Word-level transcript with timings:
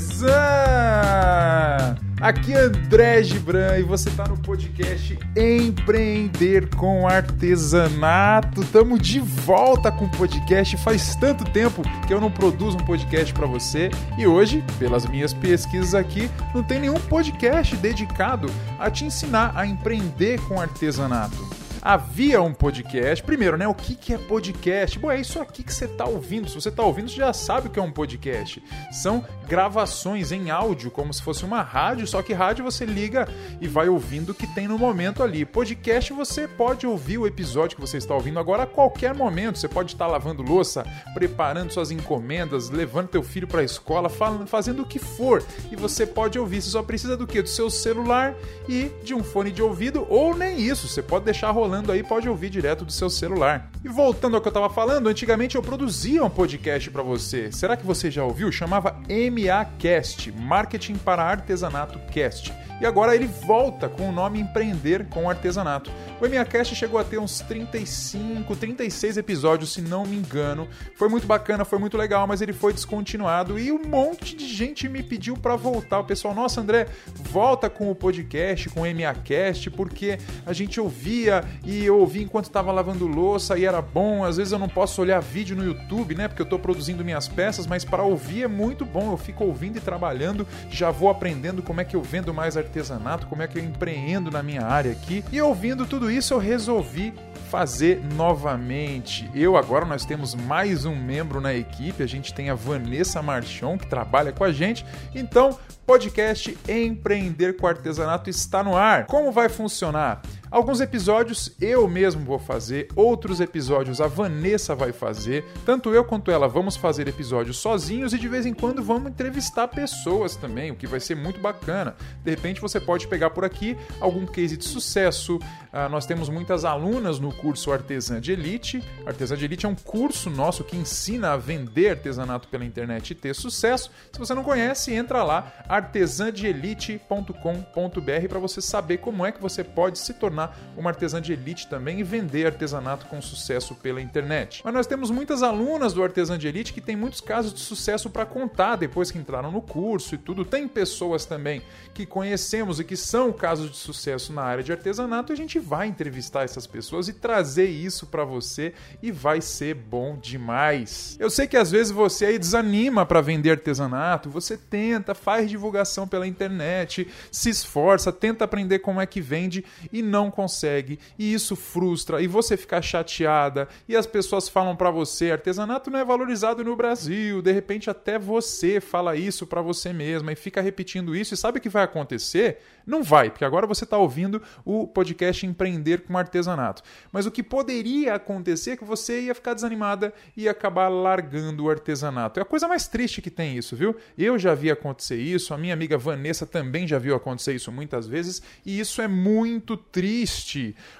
beleza? 0.00 1.96
Aqui 2.20 2.52
é 2.52 2.60
André 2.64 3.22
Gibran 3.22 3.78
e 3.78 3.82
você 3.82 4.08
está 4.10 4.24
no 4.26 4.36
podcast 4.38 5.18
Empreender 5.36 6.68
com 6.76 7.06
Artesanato. 7.08 8.62
Tamo 8.66 8.98
de 8.98 9.20
volta 9.20 9.90
com 9.90 10.04
o 10.04 10.10
podcast. 10.10 10.76
Faz 10.78 11.16
tanto 11.16 11.44
tempo 11.46 11.82
que 12.06 12.12
eu 12.12 12.20
não 12.20 12.30
produzo 12.30 12.76
um 12.76 12.84
podcast 12.84 13.32
para 13.32 13.46
você 13.46 13.90
e 14.18 14.26
hoje, 14.26 14.62
pelas 14.78 15.06
minhas 15.06 15.32
pesquisas 15.32 15.94
aqui, 15.94 16.30
não 16.54 16.62
tem 16.62 16.80
nenhum 16.80 17.00
podcast 17.00 17.74
dedicado 17.76 18.50
a 18.78 18.90
te 18.90 19.04
ensinar 19.04 19.52
a 19.54 19.66
empreender 19.66 20.38
com 20.42 20.60
artesanato 20.60 21.59
havia 21.82 22.42
um 22.42 22.52
podcast. 22.52 23.22
Primeiro, 23.24 23.56
né? 23.56 23.66
O 23.66 23.74
que, 23.74 23.94
que 23.94 24.14
é 24.14 24.18
podcast? 24.18 24.98
Bom, 24.98 25.10
é 25.10 25.20
isso 25.20 25.40
aqui 25.40 25.62
que 25.62 25.72
você 25.72 25.86
está 25.86 26.04
ouvindo. 26.04 26.48
Se 26.48 26.54
você 26.54 26.68
está 26.68 26.82
ouvindo, 26.82 27.08
você 27.08 27.16
já 27.16 27.32
sabe 27.32 27.68
o 27.68 27.70
que 27.70 27.78
é 27.78 27.82
um 27.82 27.90
podcast. 27.90 28.62
São 28.92 29.24
gravações 29.46 30.30
em 30.30 30.50
áudio, 30.50 30.90
como 30.90 31.12
se 31.12 31.22
fosse 31.22 31.44
uma 31.44 31.62
rádio, 31.62 32.06
só 32.06 32.22
que 32.22 32.32
rádio 32.32 32.64
você 32.64 32.84
liga 32.84 33.28
e 33.60 33.66
vai 33.66 33.88
ouvindo 33.88 34.30
o 34.30 34.34
que 34.34 34.46
tem 34.46 34.68
no 34.68 34.78
momento 34.78 35.22
ali. 35.22 35.44
Podcast 35.44 36.12
você 36.12 36.46
pode 36.46 36.86
ouvir 36.86 37.18
o 37.18 37.26
episódio 37.26 37.76
que 37.76 37.80
você 37.80 37.96
está 37.96 38.14
ouvindo 38.14 38.38
agora 38.38 38.64
a 38.64 38.66
qualquer 38.66 39.14
momento. 39.14 39.58
Você 39.58 39.68
pode 39.68 39.92
estar 39.92 40.06
lavando 40.06 40.42
louça, 40.42 40.84
preparando 41.14 41.72
suas 41.72 41.90
encomendas, 41.90 42.70
levando 42.70 43.08
teu 43.08 43.22
filho 43.22 43.48
para 43.48 43.60
a 43.60 43.64
escola, 43.64 44.08
fazendo 44.46 44.82
o 44.82 44.86
que 44.86 44.98
for. 44.98 45.42
E 45.70 45.76
você 45.76 46.06
pode 46.06 46.38
ouvir. 46.38 46.60
Você 46.60 46.70
só 46.70 46.82
precisa 46.82 47.16
do 47.16 47.26
quê? 47.26 47.42
Do 47.42 47.48
seu 47.48 47.70
celular 47.70 48.34
e 48.68 48.90
de 49.02 49.14
um 49.14 49.22
fone 49.22 49.50
de 49.50 49.62
ouvido, 49.62 50.06
ou 50.08 50.36
nem 50.36 50.60
isso. 50.60 50.86
Você 50.86 51.02
pode 51.02 51.24
deixar 51.24 51.50
rolando 51.50 51.69
rolando 51.70 51.92
aí, 51.92 52.02
pode 52.02 52.28
ouvir 52.28 52.50
direto 52.50 52.84
do 52.84 52.90
seu 52.90 53.08
celular. 53.08 53.70
E 53.84 53.88
voltando 53.88 54.34
ao 54.34 54.42
que 54.42 54.48
eu 54.48 54.50
estava 54.50 54.68
falando, 54.68 55.08
antigamente 55.08 55.54
eu 55.54 55.62
produzia 55.62 56.24
um 56.24 56.28
podcast 56.28 56.90
para 56.90 57.00
você. 57.00 57.52
Será 57.52 57.76
que 57.76 57.86
você 57.86 58.10
já 58.10 58.24
ouviu? 58.24 58.50
Chamava 58.50 58.96
MAcast, 59.08 60.32
Marketing 60.32 60.96
para 60.96 61.22
Artesanato 61.22 62.00
Cast. 62.10 62.52
E 62.80 62.86
agora 62.86 63.14
ele 63.14 63.26
volta 63.26 63.90
com 63.90 64.08
o 64.08 64.12
nome 64.12 64.40
Empreender 64.40 65.06
com 65.10 65.28
Artesanato. 65.28 65.92
O 66.18 66.26
MAcast 66.26 66.74
chegou 66.74 66.98
a 66.98 67.04
ter 67.04 67.18
uns 67.18 67.40
35, 67.40 68.56
36 68.56 69.18
episódios, 69.18 69.74
se 69.74 69.82
não 69.82 70.06
me 70.06 70.16
engano. 70.16 70.66
Foi 70.96 71.08
muito 71.08 71.26
bacana, 71.26 71.62
foi 71.66 71.78
muito 71.78 71.98
legal, 71.98 72.26
mas 72.26 72.40
ele 72.40 72.54
foi 72.54 72.72
descontinuado 72.72 73.58
e 73.58 73.70
um 73.70 73.84
monte 73.84 74.34
de 74.34 74.48
gente 74.48 74.88
me 74.88 75.02
pediu 75.02 75.36
para 75.36 75.56
voltar. 75.56 76.00
O 76.00 76.04
pessoal, 76.04 76.34
nossa, 76.34 76.62
André, 76.62 76.86
volta 77.14 77.68
com 77.68 77.90
o 77.90 77.94
podcast, 77.94 78.70
com 78.70 78.80
o 78.80 78.94
MAcast, 78.94 79.70
porque 79.72 80.18
a 80.46 80.54
gente 80.54 80.80
ouvia 80.80 81.44
e 81.64 81.84
eu 81.84 81.98
ouvi 81.98 82.22
enquanto 82.22 82.46
estava 82.46 82.72
lavando 82.72 83.06
louça 83.06 83.58
e 83.58 83.64
era 83.64 83.82
bom. 83.82 84.24
Às 84.24 84.36
vezes 84.36 84.52
eu 84.52 84.58
não 84.58 84.68
posso 84.68 85.00
olhar 85.00 85.20
vídeo 85.20 85.56
no 85.56 85.64
YouTube, 85.64 86.14
né? 86.14 86.28
Porque 86.28 86.42
eu 86.42 86.44
estou 86.44 86.58
produzindo 86.58 87.04
minhas 87.04 87.28
peças, 87.28 87.66
mas 87.66 87.84
para 87.84 88.02
ouvir 88.02 88.44
é 88.44 88.48
muito 88.48 88.84
bom. 88.84 89.12
Eu 89.12 89.16
fico 89.16 89.44
ouvindo 89.44 89.76
e 89.76 89.80
trabalhando, 89.80 90.46
já 90.70 90.90
vou 90.90 91.10
aprendendo 91.10 91.62
como 91.62 91.80
é 91.80 91.84
que 91.84 91.96
eu 91.96 92.02
vendo 92.02 92.32
mais 92.32 92.56
artesanato, 92.56 93.26
como 93.26 93.42
é 93.42 93.46
que 93.46 93.58
eu 93.58 93.64
empreendo 93.64 94.30
na 94.30 94.42
minha 94.42 94.64
área 94.64 94.92
aqui. 94.92 95.24
E 95.30 95.40
ouvindo 95.40 95.86
tudo 95.86 96.10
isso, 96.10 96.34
eu 96.34 96.38
resolvi 96.38 97.12
fazer 97.50 98.00
novamente. 98.14 99.28
Eu 99.34 99.56
agora 99.56 99.84
nós 99.84 100.04
temos 100.04 100.36
mais 100.36 100.84
um 100.84 100.94
membro 100.94 101.40
na 101.40 101.52
equipe, 101.52 102.00
a 102.00 102.06
gente 102.06 102.32
tem 102.32 102.48
a 102.48 102.54
Vanessa 102.54 103.20
Marchon 103.20 103.76
que 103.76 103.88
trabalha 103.88 104.32
com 104.32 104.44
a 104.44 104.52
gente. 104.52 104.86
Então, 105.12 105.58
podcast 105.84 106.56
Empreender 106.68 107.56
com 107.56 107.66
Artesanato 107.66 108.30
está 108.30 108.62
no 108.62 108.76
ar. 108.76 109.06
Como 109.06 109.32
vai 109.32 109.48
funcionar? 109.48 110.22
Alguns 110.50 110.80
episódios 110.80 111.52
eu 111.60 111.86
mesmo 111.86 112.24
vou 112.24 112.40
fazer, 112.40 112.88
outros 112.96 113.38
episódios 113.38 114.00
a 114.00 114.08
Vanessa 114.08 114.74
vai 114.74 114.90
fazer. 114.90 115.44
Tanto 115.64 115.94
eu 115.94 116.04
quanto 116.04 116.28
ela 116.28 116.48
vamos 116.48 116.74
fazer 116.74 117.06
episódios 117.06 117.58
sozinhos 117.58 118.12
e 118.12 118.18
de 118.18 118.26
vez 118.26 118.44
em 118.44 118.52
quando 118.52 118.82
vamos 118.82 119.12
entrevistar 119.12 119.68
pessoas 119.68 120.34
também, 120.34 120.72
o 120.72 120.74
que 120.74 120.88
vai 120.88 120.98
ser 120.98 121.14
muito 121.14 121.38
bacana. 121.38 121.94
De 122.24 122.32
repente 122.32 122.60
você 122.60 122.80
pode 122.80 123.06
pegar 123.06 123.30
por 123.30 123.44
aqui 123.44 123.76
algum 124.00 124.26
case 124.26 124.56
de 124.56 124.64
sucesso. 124.64 125.38
Ah, 125.72 125.88
nós 125.88 126.04
temos 126.04 126.28
muitas 126.28 126.64
alunas 126.64 127.20
no 127.20 127.32
curso 127.32 127.70
Artesã 127.70 128.20
de 128.20 128.32
Elite. 128.32 128.82
Artesã 129.06 129.36
de 129.36 129.44
Elite 129.44 129.66
é 129.66 129.68
um 129.68 129.76
curso 129.76 130.28
nosso 130.28 130.64
que 130.64 130.76
ensina 130.76 131.30
a 131.30 131.36
vender 131.36 131.90
artesanato 131.90 132.48
pela 132.48 132.64
internet 132.64 133.12
e 133.12 133.14
ter 133.14 133.36
sucesso. 133.36 133.88
Se 134.12 134.18
você 134.18 134.34
não 134.34 134.42
conhece, 134.42 134.92
entra 134.92 135.22
lá 135.22 135.52
artesãdeelite.com.br 135.68 138.28
para 138.28 138.40
você 138.40 138.60
saber 138.60 138.98
como 138.98 139.24
é 139.24 139.30
que 139.30 139.40
você 139.40 139.62
pode 139.62 140.00
se 140.00 140.14
tornar 140.14 140.39
tornar 140.40 140.56
uma 140.76 140.90
artesã 140.90 141.20
de 141.20 141.32
elite 141.32 141.68
também 141.68 142.00
e 142.00 142.02
vender 142.02 142.46
artesanato 142.46 143.06
com 143.06 143.20
sucesso 143.20 143.74
pela 143.74 144.00
internet. 144.00 144.62
Mas 144.64 144.72
nós 144.72 144.86
temos 144.86 145.10
muitas 145.10 145.42
alunas 145.42 145.92
do 145.92 146.02
Artesã 146.02 146.38
de 146.38 146.48
Elite 146.48 146.72
que 146.72 146.80
têm 146.80 146.96
muitos 146.96 147.20
casos 147.20 147.52
de 147.52 147.60
sucesso 147.60 148.08
para 148.08 148.24
contar 148.24 148.76
depois 148.76 149.10
que 149.10 149.18
entraram 149.18 149.50
no 149.50 149.60
curso 149.60 150.14
e 150.14 150.18
tudo. 150.18 150.44
Tem 150.44 150.66
pessoas 150.66 151.26
também 151.26 151.62
que 151.92 152.06
conhecemos 152.06 152.80
e 152.80 152.84
que 152.84 152.96
são 152.96 153.32
casos 153.32 153.70
de 153.70 153.76
sucesso 153.76 154.32
na 154.32 154.42
área 154.42 154.64
de 154.64 154.72
artesanato 154.72 155.32
e 155.32 155.34
a 155.34 155.36
gente 155.36 155.58
vai 155.58 155.88
entrevistar 155.88 156.44
essas 156.44 156.66
pessoas 156.66 157.08
e 157.08 157.12
trazer 157.12 157.66
isso 157.66 158.06
para 158.06 158.24
você 158.24 158.72
e 159.02 159.10
vai 159.10 159.40
ser 159.40 159.74
bom 159.74 160.16
demais. 160.16 161.16
Eu 161.18 161.28
sei 161.28 161.46
que 161.46 161.56
às 161.56 161.70
vezes 161.70 161.92
você 161.92 162.26
aí 162.26 162.38
desanima 162.38 163.04
para 163.04 163.20
vender 163.20 163.50
artesanato, 163.50 164.30
você 164.30 164.56
tenta, 164.56 165.14
faz 165.14 165.50
divulgação 165.50 166.06
pela 166.06 166.26
internet, 166.26 167.08
se 167.30 167.50
esforça, 167.50 168.12
tenta 168.12 168.44
aprender 168.44 168.78
como 168.78 169.00
é 169.00 169.06
que 169.06 169.20
vende 169.20 169.64
e 169.92 170.02
não 170.02 170.29
consegue, 170.30 170.98
e 171.18 171.32
isso 171.32 171.56
frustra, 171.56 172.20
e 172.20 172.26
você 172.26 172.56
fica 172.56 172.80
chateada, 172.80 173.68
e 173.88 173.96
as 173.96 174.06
pessoas 174.06 174.48
falam 174.48 174.76
para 174.76 174.90
você, 174.90 175.30
artesanato 175.30 175.90
não 175.90 175.98
é 175.98 176.04
valorizado 176.04 176.64
no 176.64 176.76
Brasil, 176.76 177.42
de 177.42 177.52
repente 177.52 177.90
até 177.90 178.18
você 178.18 178.80
fala 178.80 179.16
isso 179.16 179.46
para 179.46 179.62
você 179.62 179.92
mesma 179.92 180.32
e 180.32 180.36
fica 180.36 180.60
repetindo 180.60 181.16
isso, 181.16 181.34
e 181.34 181.36
sabe 181.36 181.58
o 181.58 181.60
que 181.60 181.68
vai 181.68 181.84
acontecer? 181.84 182.58
Não 182.86 183.02
vai, 183.02 183.30
porque 183.30 183.44
agora 183.44 183.66
você 183.66 183.84
está 183.84 183.96
ouvindo 183.98 184.42
o 184.64 184.86
podcast 184.86 185.46
Empreender 185.46 186.02
com 186.02 186.16
Artesanato. 186.16 186.82
Mas 187.12 187.26
o 187.26 187.30
que 187.30 187.42
poderia 187.42 188.14
acontecer 188.14 188.72
é 188.72 188.76
que 188.76 188.84
você 188.84 189.20
ia 189.22 189.34
ficar 189.34 189.54
desanimada 189.54 190.12
e 190.36 190.48
acabar 190.48 190.88
largando 190.88 191.64
o 191.64 191.70
artesanato. 191.70 192.40
É 192.40 192.42
a 192.42 192.46
coisa 192.46 192.66
mais 192.66 192.88
triste 192.88 193.22
que 193.22 193.30
tem 193.30 193.56
isso, 193.56 193.76
viu? 193.76 193.94
Eu 194.18 194.38
já 194.38 194.54
vi 194.54 194.70
acontecer 194.70 195.16
isso, 195.16 195.54
a 195.54 195.58
minha 195.58 195.74
amiga 195.74 195.96
Vanessa 195.96 196.46
também 196.46 196.86
já 196.86 196.98
viu 196.98 197.14
acontecer 197.14 197.54
isso 197.54 197.70
muitas 197.70 198.06
vezes, 198.06 198.42
e 198.64 198.80
isso 198.80 199.00
é 199.00 199.08
muito 199.08 199.76
triste. 199.76 200.19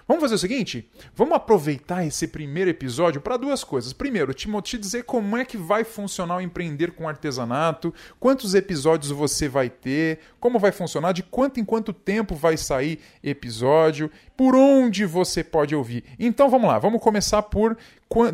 Vamos 0.07 0.23
fazer 0.23 0.35
o 0.35 0.39
seguinte? 0.39 0.91
Vamos 1.15 1.35
aproveitar 1.35 2.05
esse 2.07 2.27
primeiro 2.29 2.71
episódio 2.71 3.21
para 3.21 3.37
duas 3.37 3.63
coisas. 3.63 3.93
Primeiro, 3.93 4.35
te, 4.35 4.49
te 4.63 4.79
dizer 4.79 5.05
como 5.05 5.37
é 5.37 5.45
que 5.45 5.57
vai 5.57 5.85
funcionar 5.85 6.37
o 6.37 6.41
empreender 6.41 6.93
com 6.93 7.09
artesanato, 7.09 7.95
quantos 8.19 8.55
episódios 8.55 9.11
você 9.11 9.49
vai 9.49 9.71
ter, 9.71 10.21
como 10.39 10.59
vai 10.59 10.73
funcionar, 10.73 11.13
de 11.13 11.23
quanto 11.23 11.61
em 11.61 11.65
quanto 11.65 11.93
tempo 11.93 12.35
vai 12.35 12.57
sair 12.57 13.01
episódio, 13.23 14.11
por 14.41 14.57
onde 14.57 15.05
você 15.05 15.45
pode 15.45 15.77
ouvir. 15.77 16.03
Então 16.19 16.49
vamos 16.49 16.67
lá, 16.67 16.79
vamos 16.79 17.03
começar 17.03 17.43
por 17.43 17.77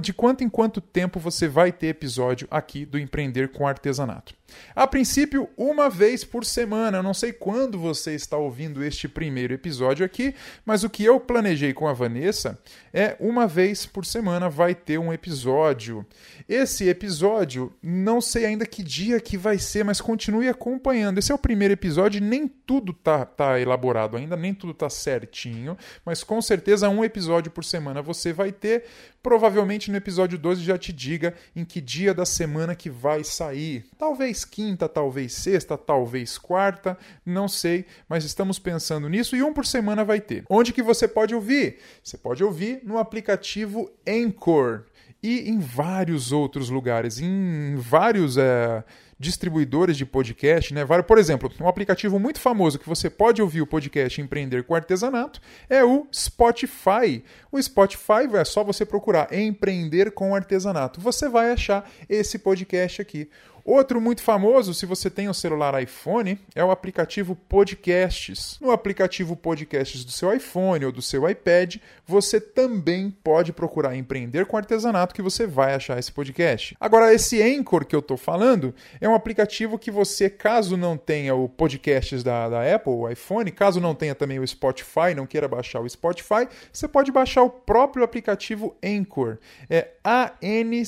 de 0.00 0.12
quanto 0.12 0.42
em 0.42 0.48
quanto 0.48 0.80
tempo 0.80 1.20
você 1.20 1.46
vai 1.48 1.70
ter 1.70 1.88
episódio 1.88 2.48
aqui 2.50 2.86
do 2.86 2.98
Empreender 2.98 3.48
com 3.48 3.66
Artesanato. 3.66 4.34
A 4.74 4.86
princípio, 4.86 5.48
uma 5.56 5.90
vez 5.90 6.24
por 6.24 6.44
semana. 6.44 6.98
Eu 6.98 7.02
não 7.02 7.12
sei 7.12 7.32
quando 7.32 7.78
você 7.78 8.14
está 8.14 8.38
ouvindo 8.38 8.82
este 8.82 9.06
primeiro 9.08 9.52
episódio 9.52 10.06
aqui, 10.06 10.34
mas 10.64 10.82
o 10.84 10.88
que 10.88 11.04
eu 11.04 11.20
planejei 11.20 11.74
com 11.74 11.86
a 11.86 11.92
Vanessa 11.92 12.58
é 12.92 13.16
uma 13.20 13.46
vez 13.46 13.84
por 13.84 14.06
semana 14.06 14.48
vai 14.48 14.74
ter 14.74 14.98
um 14.98 15.12
episódio. 15.12 16.06
Esse 16.48 16.88
episódio, 16.88 17.72
não 17.82 18.20
sei 18.20 18.46
ainda 18.46 18.64
que 18.64 18.82
dia 18.82 19.20
que 19.20 19.36
vai 19.36 19.58
ser, 19.58 19.84
mas 19.84 20.00
continue 20.00 20.48
acompanhando. 20.48 21.18
Esse 21.18 21.32
é 21.32 21.34
o 21.34 21.38
primeiro 21.38 21.74
episódio, 21.74 22.22
nem 22.22 22.48
tudo 22.48 22.92
tá, 22.92 23.26
tá 23.26 23.60
elaborado 23.60 24.16
ainda, 24.16 24.36
nem 24.36 24.54
tudo 24.54 24.72
tá 24.72 24.88
certinho, 24.88 25.76
mas 26.04 26.22
com 26.22 26.40
certeza 26.40 26.88
um 26.88 27.04
episódio 27.04 27.50
por 27.50 27.64
semana 27.64 28.02
você 28.02 28.32
vai 28.32 28.52
ter. 28.52 28.84
Provavelmente 29.22 29.90
no 29.90 29.96
episódio 29.96 30.38
12 30.38 30.62
já 30.62 30.78
te 30.78 30.92
diga 30.92 31.34
em 31.54 31.64
que 31.64 31.80
dia 31.80 32.14
da 32.14 32.24
semana 32.24 32.74
que 32.74 32.88
vai 32.88 33.24
sair. 33.24 33.84
Talvez 33.98 34.44
quinta, 34.44 34.88
talvez 34.88 35.32
sexta, 35.32 35.76
talvez 35.76 36.38
quarta, 36.38 36.97
não 37.24 37.48
sei, 37.48 37.86
mas 38.09 38.24
estamos 38.24 38.59
pensando 38.59 39.09
nisso 39.09 39.34
e 39.34 39.42
um 39.42 39.53
por 39.53 39.66
semana 39.66 40.04
vai 40.04 40.21
ter. 40.21 40.44
Onde 40.48 40.72
que 40.72 40.82
você 40.82 41.09
pode 41.09 41.34
ouvir? 41.34 41.78
Você 42.03 42.16
pode 42.16 42.44
ouvir 42.44 42.80
no 42.84 42.98
aplicativo 42.98 43.91
Anchor 44.06 44.84
e 45.22 45.48
em 45.48 45.59
vários 45.59 46.30
outros 46.30 46.71
lugares, 46.71 47.18
em 47.21 47.74
vários. 47.76 48.36
É 48.36 48.84
distribuidores 49.18 49.97
de 49.97 50.04
podcast, 50.04 50.74
né? 50.74 50.84
Por 51.07 51.18
exemplo, 51.18 51.51
um 51.60 51.68
aplicativo 51.68 52.18
muito 52.18 52.39
famoso 52.39 52.78
que 52.78 52.89
você 52.89 53.09
pode 53.09 53.41
ouvir 53.41 53.63
o 53.63 53.66
podcast 53.66 54.21
Empreender 54.21 54.65
com 54.65 54.74
Artesanato 54.74 55.41
é 55.68 55.83
o 55.84 56.07
Spotify. 56.15 57.24
O 57.51 57.60
Spotify 57.60 58.28
é 58.34 58.45
só 58.45 58.63
você 58.63 58.84
procurar 58.84 59.33
Empreender 59.33 60.10
com 60.13 60.34
Artesanato. 60.34 61.01
Você 61.01 61.28
vai 61.28 61.53
achar 61.53 61.89
esse 62.09 62.39
podcast 62.39 63.01
aqui. 63.01 63.30
Outro 63.66 64.01
muito 64.01 64.22
famoso, 64.22 64.72
se 64.72 64.86
você 64.86 65.10
tem 65.10 65.28
um 65.28 65.34
celular 65.34 65.83
iPhone, 65.83 66.39
é 66.54 66.65
o 66.65 66.71
aplicativo 66.71 67.34
Podcasts. 67.34 68.60
No 68.60 68.71
aplicativo 68.71 69.34
Podcasts 69.34 70.04
do 70.04 70.13
seu 70.13 70.33
iPhone 70.33 70.84
ou 70.84 70.92
do 70.92 71.03
seu 71.03 71.28
iPad, 71.28 71.78
você 72.07 72.41
também 72.41 73.10
pode 73.24 73.53
procurar 73.53 73.97
empreender 73.97 74.47
com 74.47 74.57
artesanato 74.57 75.13
que 75.13 75.21
você 75.21 75.48
vai 75.48 75.74
achar 75.74 75.98
esse 75.98 76.13
podcast. 76.13 76.77
Agora, 76.78 77.13
esse 77.13 77.42
Anchor 77.42 77.84
que 77.84 77.97
eu 77.97 77.98
estou 77.98 78.16
falando 78.16 78.72
é 79.01 79.09
um 79.09 79.16
aplicativo 79.16 79.80
que 79.80 79.91
você, 79.91 80.30
caso 80.30 80.77
não 80.77 80.97
tenha 80.97 81.34
o 81.34 81.48
Podcasts 81.48 82.22
da, 82.22 82.48
da 82.48 82.72
Apple, 82.72 82.92
o 82.92 83.10
iPhone, 83.10 83.51
caso 83.51 83.80
não 83.80 83.97
tenha 83.97 84.15
também 84.15 84.39
o 84.39 84.47
Spotify, 84.47 85.12
não 85.12 85.27
queira 85.27 85.48
baixar 85.48 85.80
o 85.80 85.89
Spotify, 85.89 86.47
você 86.72 86.86
pode 86.86 87.10
baixar 87.10 87.42
o 87.42 87.51
próprio 87.51 88.04
aplicativo 88.04 88.77
Anchor. 88.80 89.39
É 89.69 89.89
A-N-C-H-O-R 90.04 90.86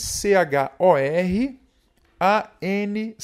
a-N-C-H-O-R, 2.18 3.20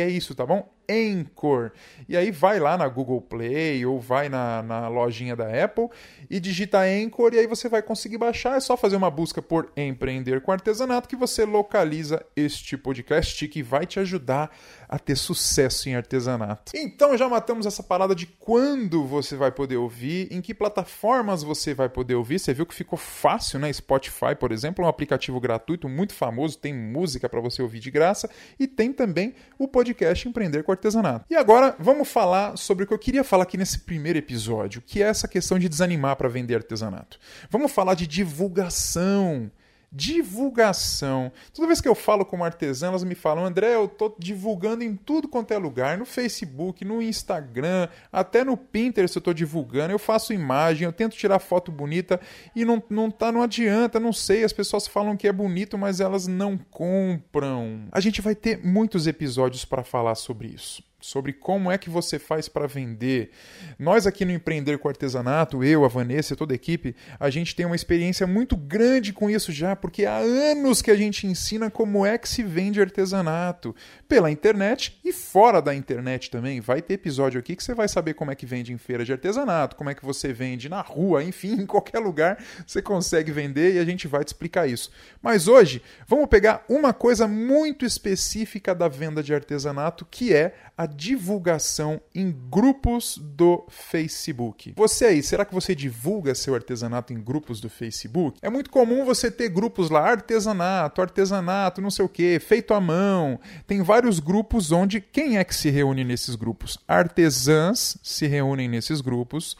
é 0.00 0.08
isso, 0.08 0.34
tá 0.34 0.44
bom? 0.44 0.68
Anchor. 0.90 1.70
E 2.08 2.16
aí 2.16 2.30
vai 2.30 2.58
lá 2.58 2.78
na 2.78 2.88
Google 2.88 3.20
Play 3.20 3.84
ou 3.84 4.00
vai 4.00 4.28
na, 4.30 4.62
na 4.62 4.88
lojinha 4.88 5.36
da 5.36 5.46
Apple 5.62 5.88
e 6.30 6.40
digita 6.40 6.80
Anchor 6.80 7.34
e 7.34 7.38
aí 7.38 7.46
você 7.46 7.68
vai 7.68 7.82
conseguir 7.82 8.16
baixar. 8.16 8.56
É 8.56 8.60
só 8.60 8.76
fazer 8.76 8.96
uma 8.96 9.10
busca 9.10 9.42
por 9.42 9.70
Empreender 9.76 10.40
com 10.40 10.50
Artesanato 10.50 11.08
que 11.08 11.16
você 11.16 11.44
localiza 11.44 12.24
este 12.34 12.76
podcast 12.76 13.46
que 13.48 13.62
vai 13.62 13.84
te 13.84 14.00
ajudar 14.00 14.50
a 14.88 14.98
ter 14.98 15.16
sucesso 15.16 15.88
em 15.88 15.94
artesanato. 15.94 16.72
Então 16.74 17.16
já 17.16 17.28
matamos 17.28 17.66
essa 17.66 17.82
parada 17.82 18.14
de 18.14 18.26
quando 18.26 19.04
você 19.04 19.36
vai 19.36 19.52
poder 19.52 19.76
ouvir, 19.76 20.28
em 20.30 20.40
que 20.40 20.54
plataformas 20.54 21.42
você 21.42 21.74
vai 21.74 21.88
poder 21.88 22.14
ouvir. 22.14 22.38
Você 22.38 22.54
viu 22.54 22.64
que 22.64 22.74
ficou 22.74 22.98
fácil, 22.98 23.58
né? 23.58 23.72
Spotify, 23.72 24.34
por 24.38 24.52
exemplo, 24.52 24.82
é 24.82 24.86
um 24.86 24.90
aplicativo 24.90 25.38
gratuito 25.40 25.88
muito 25.88 26.14
famoso, 26.14 26.58
tem 26.58 26.74
música 26.74 27.28
para 27.28 27.40
você 27.40 27.60
ouvir 27.60 27.80
de 27.80 27.90
graça 27.90 28.30
e 28.58 28.66
tem 28.66 28.92
também 28.92 29.34
o 29.58 29.68
podcast 29.68 30.26
Empreender 30.26 30.62
com 30.62 30.72
Artesanato. 30.72 31.26
E 31.28 31.36
agora 31.36 31.76
vamos 31.78 32.08
falar 32.08 32.56
sobre 32.56 32.84
o 32.84 32.86
que 32.86 32.94
eu 32.94 32.98
queria 32.98 33.24
falar 33.24 33.42
aqui 33.42 33.58
nesse 33.58 33.80
primeiro 33.80 34.18
episódio, 34.18 34.82
que 34.84 35.02
é 35.02 35.06
essa 35.06 35.28
questão 35.28 35.58
de 35.58 35.68
desanimar 35.68 36.16
para 36.16 36.28
vender 36.28 36.54
artesanato. 36.54 37.18
Vamos 37.50 37.72
falar 37.72 37.94
de 37.94 38.06
divulgação 38.06 39.50
divulgação. 39.90 41.32
Toda 41.52 41.66
vez 41.66 41.80
que 41.80 41.88
eu 41.88 41.94
falo 41.94 42.24
com 42.24 42.44
artesã, 42.44 42.88
elas 42.88 43.04
me 43.04 43.14
falam, 43.14 43.44
André, 43.44 43.74
eu 43.74 43.88
tô 43.88 44.14
divulgando 44.18 44.84
em 44.84 44.94
tudo 44.94 45.28
quanto 45.28 45.52
é 45.52 45.58
lugar, 45.58 45.96
no 45.96 46.04
Facebook, 46.04 46.84
no 46.84 47.00
Instagram, 47.00 47.88
até 48.12 48.44
no 48.44 48.56
Pinterest 48.56 49.16
eu 49.16 49.22
tô 49.22 49.32
divulgando, 49.32 49.92
eu 49.92 49.98
faço 49.98 50.32
imagem, 50.32 50.84
eu 50.84 50.92
tento 50.92 51.16
tirar 51.16 51.38
foto 51.38 51.72
bonita 51.72 52.20
e 52.54 52.64
não, 52.64 52.82
não, 52.90 53.10
tá, 53.10 53.32
não 53.32 53.42
adianta, 53.42 53.98
não 53.98 54.12
sei, 54.12 54.44
as 54.44 54.52
pessoas 54.52 54.86
falam 54.86 55.16
que 55.16 55.26
é 55.26 55.32
bonito, 55.32 55.78
mas 55.78 56.00
elas 56.00 56.26
não 56.26 56.58
compram. 56.58 57.88
A 57.90 58.00
gente 58.00 58.20
vai 58.20 58.34
ter 58.34 58.64
muitos 58.64 59.06
episódios 59.06 59.64
para 59.64 59.82
falar 59.82 60.14
sobre 60.14 60.48
isso 60.48 60.88
sobre 61.00 61.32
como 61.32 61.70
é 61.70 61.78
que 61.78 61.88
você 61.88 62.18
faz 62.18 62.48
para 62.48 62.66
vender. 62.66 63.30
Nós 63.78 64.06
aqui 64.06 64.24
no 64.24 64.32
Empreender 64.32 64.78
com 64.78 64.88
Artesanato, 64.88 65.62
eu, 65.62 65.84
a 65.84 65.88
Vanessa, 65.88 66.34
toda 66.34 66.52
a 66.52 66.56
equipe, 66.56 66.94
a 67.20 67.30
gente 67.30 67.54
tem 67.54 67.64
uma 67.64 67.76
experiência 67.76 68.26
muito 68.26 68.56
grande 68.56 69.12
com 69.12 69.30
isso 69.30 69.52
já, 69.52 69.76
porque 69.76 70.04
há 70.04 70.16
anos 70.16 70.82
que 70.82 70.90
a 70.90 70.96
gente 70.96 71.26
ensina 71.26 71.70
como 71.70 72.04
é 72.04 72.18
que 72.18 72.28
se 72.28 72.42
vende 72.42 72.80
artesanato 72.80 73.74
pela 74.08 74.30
internet 74.30 74.98
e 75.04 75.12
fora 75.12 75.62
da 75.62 75.72
internet 75.72 76.30
também. 76.30 76.60
Vai 76.60 76.82
ter 76.82 76.94
episódio 76.94 77.38
aqui 77.38 77.54
que 77.54 77.62
você 77.62 77.74
vai 77.74 77.86
saber 77.86 78.14
como 78.14 78.32
é 78.32 78.34
que 78.34 78.46
vende 78.46 78.72
em 78.72 78.78
feira 78.78 79.04
de 79.04 79.12
artesanato, 79.12 79.76
como 79.76 79.90
é 79.90 79.94
que 79.94 80.04
você 80.04 80.32
vende 80.32 80.68
na 80.68 80.80
rua, 80.80 81.22
enfim, 81.22 81.52
em 81.62 81.66
qualquer 81.66 82.00
lugar 82.00 82.42
você 82.66 82.82
consegue 82.82 83.30
vender 83.30 83.74
e 83.74 83.78
a 83.78 83.84
gente 83.84 84.08
vai 84.08 84.24
te 84.24 84.28
explicar 84.28 84.68
isso. 84.68 84.90
Mas 85.22 85.46
hoje, 85.46 85.80
vamos 86.08 86.26
pegar 86.26 86.64
uma 86.68 86.92
coisa 86.92 87.28
muito 87.28 87.84
específica 87.84 88.74
da 88.74 88.88
venda 88.88 89.22
de 89.22 89.32
artesanato, 89.32 90.04
que 90.04 90.34
é 90.34 90.56
a 90.76 90.87
divulgação 90.94 92.00
em 92.14 92.34
grupos 92.50 93.18
do 93.18 93.64
Facebook. 93.68 94.72
Você 94.76 95.04
aí, 95.04 95.22
será 95.22 95.44
que 95.44 95.54
você 95.54 95.74
divulga 95.74 96.34
seu 96.34 96.54
artesanato 96.54 97.12
em 97.12 97.22
grupos 97.22 97.60
do 97.60 97.68
Facebook? 97.68 98.38
É 98.42 98.50
muito 98.50 98.70
comum 98.70 99.04
você 99.04 99.30
ter 99.30 99.48
grupos 99.48 99.90
lá, 99.90 100.10
artesanato, 100.10 101.00
artesanato, 101.00 101.80
não 101.80 101.90
sei 101.90 102.04
o 102.04 102.08
que, 102.08 102.38
feito 102.40 102.74
à 102.74 102.80
mão. 102.80 103.38
Tem 103.66 103.82
vários 103.82 104.18
grupos 104.18 104.72
onde 104.72 105.00
quem 105.00 105.38
é 105.38 105.44
que 105.44 105.54
se 105.54 105.70
reúne 105.70 106.04
nesses 106.04 106.34
grupos? 106.34 106.78
Artesãs 106.86 107.98
se 108.02 108.26
reúnem 108.26 108.68
nesses 108.68 109.00
grupos 109.00 109.56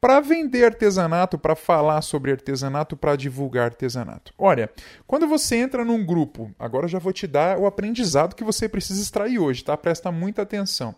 para 0.00 0.18
vender 0.20 0.64
artesanato, 0.64 1.38
para 1.38 1.54
falar 1.54 2.00
sobre 2.00 2.30
artesanato, 2.30 2.96
para 2.96 3.16
divulgar 3.16 3.66
artesanato. 3.66 4.32
Olha, 4.38 4.70
quando 5.06 5.28
você 5.28 5.56
entra 5.56 5.84
num 5.84 6.04
grupo, 6.04 6.50
agora 6.58 6.88
já 6.88 6.98
vou 6.98 7.12
te 7.12 7.26
dar 7.26 7.58
o 7.58 7.66
aprendizado 7.66 8.34
que 8.34 8.42
você 8.42 8.68
precisa 8.68 9.02
extrair 9.02 9.38
hoje, 9.38 9.62
tá? 9.62 9.76
Presta 9.76 10.10
muita 10.10 10.42
atenção. 10.42 10.94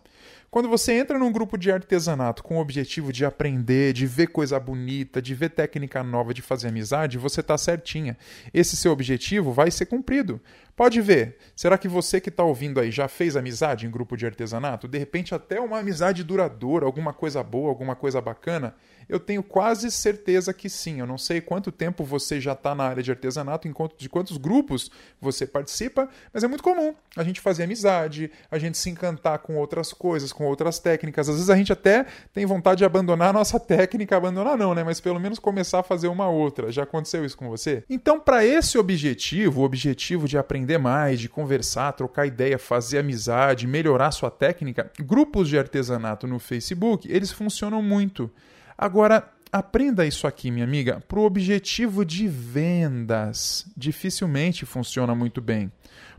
Quando 0.53 0.69
você 0.69 0.93
entra 0.93 1.17
num 1.17 1.31
grupo 1.31 1.57
de 1.57 1.71
artesanato 1.71 2.43
com 2.43 2.57
o 2.57 2.61
objetivo 2.61 3.11
de 3.11 3.25
aprender, 3.25 3.91
de 3.91 4.05
ver 4.05 4.27
coisa 4.27 4.59
bonita, 4.59 5.19
de 5.19 5.33
ver 5.33 5.49
técnica 5.49 6.03
nova, 6.03 6.31
de 6.31 6.43
fazer 6.43 6.67
amizade, 6.67 7.17
você 7.17 7.41
está 7.41 7.57
certinha. 7.57 8.15
Esse 8.53 8.77
seu 8.77 8.91
objetivo 8.91 9.51
vai 9.51 9.71
ser 9.71 9.87
cumprido. 9.87 10.39
Pode 10.75 10.99
ver. 11.01 11.37
Será 11.55 11.77
que 11.77 11.87
você 11.87 12.19
que 12.19 12.29
está 12.29 12.43
ouvindo 12.43 12.79
aí 12.79 12.89
já 12.89 13.07
fez 13.07 13.35
amizade 13.35 13.85
em 13.85 13.91
grupo 13.91 14.17
de 14.17 14.25
artesanato? 14.25 14.87
De 14.87 14.97
repente, 14.97 15.35
até 15.35 15.59
uma 15.59 15.79
amizade 15.79 16.23
duradoura, 16.23 16.85
alguma 16.85 17.13
coisa 17.13 17.43
boa, 17.43 17.69
alguma 17.69 17.95
coisa 17.95 18.19
bacana? 18.19 18.75
Eu 19.07 19.19
tenho 19.19 19.43
quase 19.43 19.91
certeza 19.91 20.53
que 20.53 20.69
sim. 20.69 20.99
Eu 20.99 21.05
não 21.05 21.17
sei 21.17 21.41
quanto 21.41 21.71
tempo 21.71 22.03
você 22.03 22.39
já 22.39 22.53
está 22.53 22.73
na 22.73 22.85
área 22.85 23.03
de 23.03 23.11
artesanato, 23.11 23.67
de 23.97 24.09
quantos 24.09 24.37
grupos 24.37 24.89
você 25.21 25.45
participa, 25.45 26.09
mas 26.33 26.43
é 26.43 26.47
muito 26.47 26.63
comum 26.63 26.95
a 27.15 27.23
gente 27.23 27.39
fazer 27.39 27.63
amizade, 27.63 28.31
a 28.49 28.57
gente 28.57 28.77
se 28.77 28.89
encantar 28.89 29.39
com 29.39 29.55
outras 29.57 29.93
coisas, 29.93 30.33
com 30.33 30.45
outras 30.45 30.79
técnicas. 30.79 31.29
Às 31.29 31.35
vezes 31.35 31.49
a 31.49 31.55
gente 31.55 31.71
até 31.71 32.05
tem 32.33 32.45
vontade 32.45 32.79
de 32.79 32.85
abandonar 32.85 33.29
a 33.29 33.33
nossa 33.33 33.59
técnica, 33.61 34.17
abandonar 34.17 34.57
não, 34.57 34.73
né? 34.73 34.83
Mas 34.83 34.99
pelo 34.99 35.19
menos 35.19 35.37
começar 35.37 35.79
a 35.79 35.83
fazer 35.83 36.07
uma 36.07 36.29
outra. 36.29 36.71
Já 36.71 36.83
aconteceu 36.83 37.23
isso 37.23 37.37
com 37.37 37.49
você? 37.49 37.83
Então, 37.89 38.19
para 38.19 38.45
esse 38.45 38.77
objetivo, 38.77 39.61
o 39.61 39.63
objetivo 39.63 40.27
de 40.27 40.37
aprender 40.37 40.62
aprender 40.63 40.77
mais, 40.77 41.19
de 41.19 41.27
conversar, 41.27 41.91
trocar 41.91 42.25
ideia, 42.25 42.57
fazer 42.57 42.99
amizade, 42.99 43.67
melhorar 43.67 44.11
sua 44.11 44.31
técnica, 44.31 44.89
grupos 44.99 45.49
de 45.49 45.59
artesanato 45.59 46.25
no 46.25 46.39
Facebook, 46.39 47.11
eles 47.11 47.31
funcionam 47.31 47.81
muito. 47.81 48.31
Agora, 48.77 49.29
aprenda 49.51 50.05
isso 50.05 50.25
aqui, 50.25 50.49
minha 50.49 50.65
amiga, 50.65 51.03
para 51.07 51.19
o 51.19 51.23
objetivo 51.23 52.05
de 52.05 52.27
vendas. 52.27 53.65
Dificilmente 53.75 54.65
funciona 54.65 55.13
muito 55.13 55.41
bem. 55.41 55.71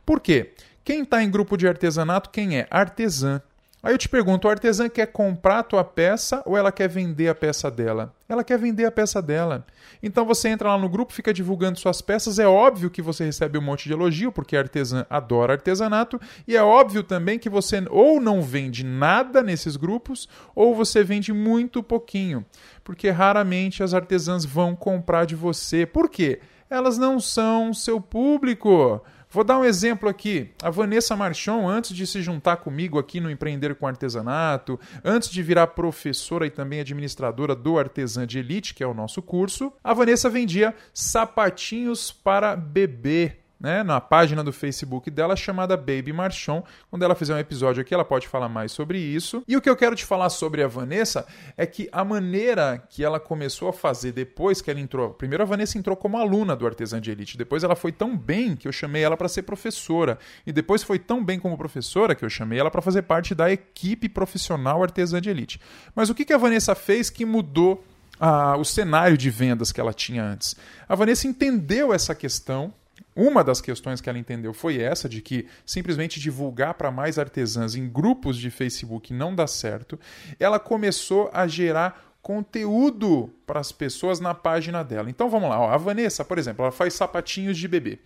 Por 0.04 0.20
quê? 0.20 0.52
Quem 0.84 1.02
está 1.02 1.22
em 1.22 1.30
grupo 1.30 1.56
de 1.56 1.66
artesanato, 1.66 2.28
quem 2.28 2.58
é? 2.58 2.66
Artesã. 2.70 3.40
Aí 3.84 3.92
eu 3.92 3.98
te 3.98 4.08
pergunto, 4.08 4.48
o 4.48 4.50
artesã 4.50 4.88
quer 4.88 5.08
comprar 5.08 5.58
a 5.58 5.62
tua 5.62 5.84
peça 5.84 6.42
ou 6.46 6.56
ela 6.56 6.72
quer 6.72 6.88
vender 6.88 7.28
a 7.28 7.34
peça 7.34 7.70
dela? 7.70 8.14
Ela 8.26 8.42
quer 8.42 8.58
vender 8.58 8.86
a 8.86 8.90
peça 8.90 9.20
dela. 9.20 9.66
Então 10.02 10.24
você 10.24 10.48
entra 10.48 10.70
lá 10.70 10.78
no 10.78 10.88
grupo, 10.88 11.12
fica 11.12 11.34
divulgando 11.34 11.78
suas 11.78 12.00
peças. 12.00 12.38
É 12.38 12.48
óbvio 12.48 12.88
que 12.88 13.02
você 13.02 13.26
recebe 13.26 13.58
um 13.58 13.60
monte 13.60 13.84
de 13.84 13.92
elogio, 13.92 14.32
porque 14.32 14.56
a 14.56 14.60
artesã 14.60 15.04
adora 15.10 15.52
artesanato. 15.52 16.18
E 16.48 16.56
é 16.56 16.62
óbvio 16.62 17.02
também 17.02 17.38
que 17.38 17.50
você 17.50 17.84
ou 17.90 18.22
não 18.22 18.40
vende 18.40 18.82
nada 18.82 19.42
nesses 19.42 19.76
grupos, 19.76 20.30
ou 20.54 20.74
você 20.74 21.04
vende 21.04 21.30
muito 21.30 21.82
pouquinho. 21.82 22.42
Porque 22.82 23.10
raramente 23.10 23.82
as 23.82 23.92
artesãs 23.92 24.46
vão 24.46 24.74
comprar 24.74 25.26
de 25.26 25.36
você. 25.36 25.84
Por 25.84 26.08
quê? 26.08 26.40
Elas 26.70 26.96
não 26.96 27.20
são 27.20 27.74
seu 27.74 28.00
público. 28.00 29.02
Vou 29.34 29.42
dar 29.42 29.58
um 29.58 29.64
exemplo 29.64 30.08
aqui. 30.08 30.50
A 30.62 30.70
Vanessa 30.70 31.16
Marchon, 31.16 31.68
antes 31.68 31.92
de 31.92 32.06
se 32.06 32.22
juntar 32.22 32.58
comigo 32.58 33.00
aqui 33.00 33.18
no 33.18 33.28
Empreender 33.28 33.74
com 33.74 33.84
Artesanato, 33.84 34.78
antes 35.04 35.28
de 35.28 35.42
virar 35.42 35.66
professora 35.66 36.46
e 36.46 36.50
também 36.50 36.78
administradora 36.78 37.52
do 37.56 37.76
Artesã 37.76 38.24
de 38.24 38.38
Elite, 38.38 38.72
que 38.72 38.84
é 38.84 38.86
o 38.86 38.94
nosso 38.94 39.20
curso, 39.20 39.72
a 39.82 39.92
Vanessa 39.92 40.30
vendia 40.30 40.72
sapatinhos 40.92 42.12
para 42.12 42.54
bebê 42.54 43.38
né, 43.64 43.82
na 43.82 43.98
página 43.98 44.44
do 44.44 44.52
Facebook 44.52 45.10
dela 45.10 45.34
chamada 45.34 45.74
Baby 45.74 46.12
Marchon. 46.12 46.62
Quando 46.90 47.02
ela 47.02 47.14
fizer 47.14 47.34
um 47.34 47.38
episódio 47.38 47.80
aqui, 47.80 47.94
ela 47.94 48.04
pode 48.04 48.28
falar 48.28 48.46
mais 48.46 48.70
sobre 48.70 48.98
isso. 48.98 49.42
E 49.48 49.56
o 49.56 49.60
que 49.60 49.70
eu 49.70 49.74
quero 49.74 49.96
te 49.96 50.04
falar 50.04 50.28
sobre 50.28 50.62
a 50.62 50.68
Vanessa 50.68 51.26
é 51.56 51.64
que 51.64 51.88
a 51.90 52.04
maneira 52.04 52.84
que 52.90 53.02
ela 53.02 53.18
começou 53.18 53.70
a 53.70 53.72
fazer 53.72 54.12
depois 54.12 54.60
que 54.60 54.70
ela 54.70 54.78
entrou. 54.78 55.14
Primeiro, 55.14 55.42
a 55.42 55.46
Vanessa 55.46 55.78
entrou 55.78 55.96
como 55.96 56.18
aluna 56.18 56.54
do 56.54 56.66
Artesã 56.66 57.00
de 57.00 57.10
Elite. 57.10 57.38
Depois, 57.38 57.64
ela 57.64 57.74
foi 57.74 57.90
tão 57.90 58.14
bem 58.14 58.54
que 58.54 58.68
eu 58.68 58.72
chamei 58.72 59.02
ela 59.02 59.16
para 59.16 59.28
ser 59.28 59.44
professora. 59.44 60.18
E 60.46 60.52
depois, 60.52 60.82
foi 60.82 60.98
tão 60.98 61.24
bem 61.24 61.40
como 61.40 61.56
professora 61.56 62.14
que 62.14 62.22
eu 62.22 62.28
chamei 62.28 62.58
ela 62.58 62.70
para 62.70 62.82
fazer 62.82 63.00
parte 63.00 63.34
da 63.34 63.50
equipe 63.50 64.10
profissional 64.10 64.82
Artesã 64.82 65.22
de 65.22 65.30
Elite. 65.30 65.58
Mas 65.94 66.10
o 66.10 66.14
que, 66.14 66.26
que 66.26 66.34
a 66.34 66.38
Vanessa 66.38 66.74
fez 66.74 67.08
que 67.08 67.24
mudou 67.24 67.82
ah, 68.20 68.58
o 68.58 68.64
cenário 68.64 69.16
de 69.16 69.30
vendas 69.30 69.72
que 69.72 69.80
ela 69.80 69.94
tinha 69.94 70.22
antes? 70.22 70.54
A 70.86 70.94
Vanessa 70.94 71.26
entendeu 71.26 71.94
essa 71.94 72.14
questão 72.14 72.70
uma 73.16 73.44
das 73.44 73.60
questões 73.60 74.00
que 74.00 74.08
ela 74.08 74.18
entendeu 74.18 74.52
foi 74.52 74.80
essa, 74.80 75.08
de 75.08 75.20
que 75.20 75.46
simplesmente 75.64 76.18
divulgar 76.18 76.74
para 76.74 76.90
mais 76.90 77.18
artesãs 77.18 77.74
em 77.74 77.88
grupos 77.88 78.36
de 78.36 78.50
Facebook 78.50 79.12
não 79.12 79.34
dá 79.34 79.46
certo. 79.46 79.98
Ela 80.38 80.58
começou 80.58 81.30
a 81.32 81.46
gerar 81.46 82.13
conteúdo 82.24 83.30
para 83.46 83.60
as 83.60 83.70
pessoas 83.70 84.18
na 84.18 84.32
página 84.32 84.82
dela. 84.82 85.10
Então 85.10 85.28
vamos 85.28 85.50
lá, 85.50 85.60
ó, 85.60 85.68
a 85.70 85.76
Vanessa, 85.76 86.24
por 86.24 86.38
exemplo, 86.38 86.62
ela 86.62 86.72
faz 86.72 86.94
sapatinhos 86.94 87.58
de 87.58 87.68
bebê. 87.68 87.98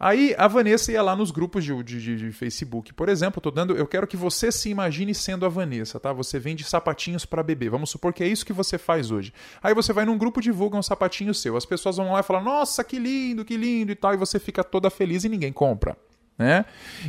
Aí 0.00 0.34
a 0.36 0.48
Vanessa 0.48 0.90
ia 0.90 1.00
lá 1.00 1.14
nos 1.14 1.30
grupos 1.30 1.64
de, 1.64 1.80
de, 1.84 2.16
de 2.16 2.32
Facebook, 2.32 2.92
por 2.92 3.08
exemplo, 3.08 3.40
tô 3.40 3.52
dando, 3.52 3.76
eu 3.76 3.86
quero 3.86 4.08
que 4.08 4.16
você 4.16 4.50
se 4.50 4.68
imagine 4.68 5.14
sendo 5.14 5.46
a 5.46 5.48
Vanessa, 5.48 6.00
tá? 6.00 6.12
Você 6.12 6.40
vende 6.40 6.64
sapatinhos 6.64 7.24
para 7.24 7.40
bebê. 7.40 7.70
Vamos 7.70 7.88
supor 7.88 8.12
que 8.12 8.24
é 8.24 8.26
isso 8.26 8.44
que 8.44 8.52
você 8.52 8.76
faz 8.76 9.12
hoje. 9.12 9.32
Aí 9.62 9.72
você 9.72 9.92
vai 9.92 10.04
num 10.04 10.18
grupo 10.18 10.40
divulga 10.40 10.76
um 10.76 10.82
sapatinho 10.82 11.32
seu. 11.32 11.56
As 11.56 11.64
pessoas 11.64 11.98
vão 11.98 12.10
lá 12.10 12.18
e 12.18 12.24
falam: 12.24 12.42
"Nossa, 12.42 12.82
que 12.82 12.98
lindo, 12.98 13.44
que 13.44 13.56
lindo" 13.56 13.92
e 13.92 13.94
tal, 13.94 14.12
e 14.12 14.16
você 14.16 14.40
fica 14.40 14.64
toda 14.64 14.90
feliz 14.90 15.22
e 15.22 15.28
ninguém 15.28 15.52
compra. 15.52 15.96
Né? 16.36 16.64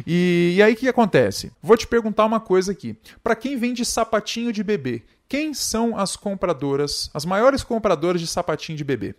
E, 0.06 0.54
e 0.58 0.62
aí 0.62 0.74
o 0.74 0.76
que 0.76 0.88
acontece? 0.88 1.52
Vou 1.64 1.76
te 1.76 1.88
perguntar 1.88 2.26
uma 2.26 2.40
coisa 2.40 2.72
aqui. 2.72 2.96
Para 3.24 3.36
quem 3.36 3.58
vende 3.58 3.84
sapatinho 3.84 4.54
de 4.54 4.64
bebê, 4.64 5.02
quem 5.34 5.52
são 5.52 5.98
as 5.98 6.16
compradoras, 6.16 7.10
as 7.12 7.26
maiores 7.26 7.64
compradoras 7.64 8.22
de 8.22 8.28
sapatinho 8.28 8.78
de 8.78 8.84
bebê? 8.84 9.16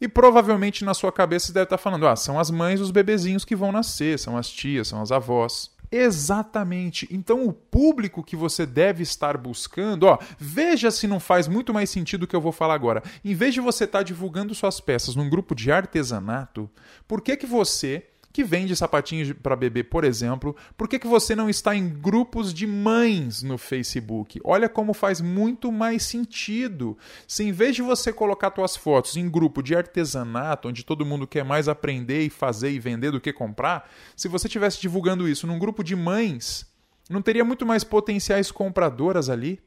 E 0.00 0.08
provavelmente 0.08 0.86
na 0.86 0.94
sua 0.94 1.12
cabeça 1.12 1.48
você 1.48 1.52
deve 1.52 1.64
estar 1.64 1.76
falando: 1.76 2.08
ah, 2.08 2.16
são 2.16 2.40
as 2.40 2.50
mães 2.50 2.80
dos 2.80 2.90
bebezinhos 2.90 3.44
que 3.44 3.54
vão 3.54 3.70
nascer, 3.70 4.18
são 4.18 4.38
as 4.38 4.48
tias, 4.48 4.88
são 4.88 5.02
as 5.02 5.12
avós. 5.12 5.70
Exatamente. 5.92 7.06
Então 7.10 7.44
o 7.44 7.52
público 7.52 8.24
que 8.24 8.34
você 8.34 8.64
deve 8.64 9.02
estar 9.02 9.36
buscando, 9.36 10.04
ó, 10.04 10.18
veja 10.38 10.90
se 10.90 11.06
não 11.06 11.20
faz 11.20 11.46
muito 11.46 11.74
mais 11.74 11.90
sentido 11.90 12.22
o 12.22 12.26
que 12.26 12.34
eu 12.34 12.40
vou 12.40 12.50
falar 12.50 12.72
agora. 12.72 13.02
Em 13.22 13.34
vez 13.34 13.52
de 13.52 13.60
você 13.60 13.84
estar 13.84 14.02
divulgando 14.02 14.54
suas 14.54 14.80
peças 14.80 15.14
num 15.14 15.28
grupo 15.28 15.54
de 15.54 15.70
artesanato, 15.70 16.70
por 17.06 17.20
que 17.20 17.36
que 17.36 17.46
você 17.46 18.06
que 18.34 18.42
vende 18.42 18.74
sapatinhos 18.74 19.32
para 19.32 19.54
bebê, 19.54 19.84
por 19.84 20.02
exemplo, 20.02 20.56
por 20.76 20.88
que, 20.88 20.98
que 20.98 21.06
você 21.06 21.36
não 21.36 21.48
está 21.48 21.76
em 21.76 21.88
grupos 21.88 22.52
de 22.52 22.66
mães 22.66 23.44
no 23.44 23.56
Facebook? 23.56 24.40
Olha 24.42 24.68
como 24.68 24.92
faz 24.92 25.20
muito 25.20 25.70
mais 25.70 26.02
sentido. 26.02 26.98
Se 27.28 27.44
em 27.44 27.52
vez 27.52 27.76
de 27.76 27.82
você 27.82 28.12
colocar 28.12 28.52
suas 28.52 28.76
fotos 28.76 29.16
em 29.16 29.30
grupo 29.30 29.62
de 29.62 29.76
artesanato, 29.76 30.66
onde 30.66 30.84
todo 30.84 31.06
mundo 31.06 31.28
quer 31.28 31.44
mais 31.44 31.68
aprender 31.68 32.22
e 32.22 32.28
fazer 32.28 32.72
e 32.72 32.80
vender 32.80 33.12
do 33.12 33.20
que 33.20 33.32
comprar, 33.32 33.88
se 34.16 34.26
você 34.26 34.48
estivesse 34.48 34.80
divulgando 34.80 35.28
isso 35.28 35.46
num 35.46 35.56
grupo 35.56 35.84
de 35.84 35.94
mães, 35.94 36.66
não 37.08 37.22
teria 37.22 37.44
muito 37.44 37.64
mais 37.64 37.84
potenciais 37.84 38.50
compradoras 38.50 39.30
ali? 39.30 39.60